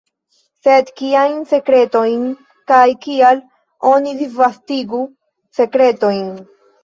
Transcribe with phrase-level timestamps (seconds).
[0.67, 2.23] Sed kiajn sekretojn,
[2.71, 3.43] kaj kial
[3.91, 5.03] oni disvastigu
[5.59, 6.27] sekretojn?